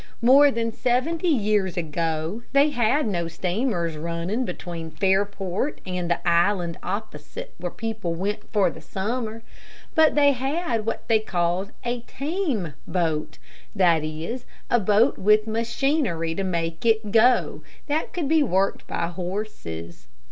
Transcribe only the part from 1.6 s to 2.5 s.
ago,